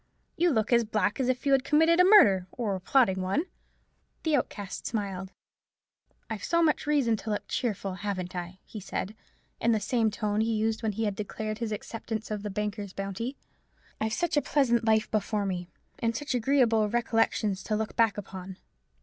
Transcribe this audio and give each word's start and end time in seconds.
You 0.35 0.49
look 0.49 0.73
as 0.73 0.83
black 0.83 1.19
as 1.19 1.29
if 1.29 1.45
you 1.45 1.51
had 1.51 1.63
committed 1.63 1.99
a 1.99 2.03
murder, 2.03 2.47
or 2.51 2.73
were 2.73 2.79
plotting 2.79 3.21
one." 3.21 3.45
The 4.23 4.35
Outcast 4.35 4.87
smiled. 4.87 5.31
"I've 6.27 6.43
so 6.43 6.63
much 6.63 6.87
reason 6.87 7.15
to 7.17 7.29
look 7.29 7.47
cheerful, 7.47 7.93
haven't 7.93 8.35
I?" 8.35 8.57
he 8.65 8.79
said, 8.79 9.15
in 9.59 9.73
the 9.73 9.79
same 9.79 10.09
tone 10.09 10.41
he 10.41 10.57
had 10.57 10.65
used 10.65 10.81
when 10.81 10.93
he 10.93 11.03
had 11.03 11.15
declared 11.15 11.59
his 11.59 11.71
acceptance 11.71 12.31
of 12.31 12.41
the 12.41 12.49
banker's 12.49 12.93
bounty. 12.93 13.37
"I've 13.99 14.13
such 14.13 14.35
a 14.35 14.41
pleasant 14.41 14.85
life 14.85 15.11
before 15.11 15.45
me, 15.45 15.69
and 15.99 16.15
such 16.15 16.33
agreeable 16.33 16.89
recollections 16.89 17.61
to 17.65 17.75
look 17.75 17.95
back 17.95 18.17
upon. 18.17 18.57